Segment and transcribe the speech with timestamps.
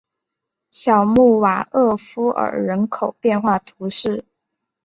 [0.71, 4.25] 小穆瓦厄夫尔人口变化图示